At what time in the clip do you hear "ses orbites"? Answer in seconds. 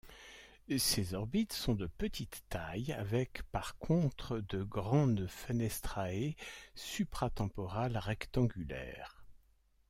0.79-1.53